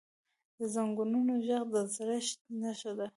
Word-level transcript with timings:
د 0.57 0.59
زنګونونو 0.73 1.33
ږغ 1.45 1.61
د 1.73 1.75
زړښت 1.95 2.39
نښه 2.61 2.91
ده. 2.97 3.07